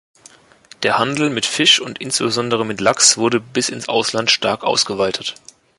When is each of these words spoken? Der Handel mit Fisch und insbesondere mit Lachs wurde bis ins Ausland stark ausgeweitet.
Der 0.81 0.97
Handel 0.97 1.29
mit 1.29 1.45
Fisch 1.45 1.79
und 1.79 2.01
insbesondere 2.01 2.65
mit 2.65 2.81
Lachs 2.81 3.19
wurde 3.19 3.39
bis 3.39 3.69
ins 3.69 3.87
Ausland 3.87 4.31
stark 4.31 4.63
ausgeweitet. 4.63 5.35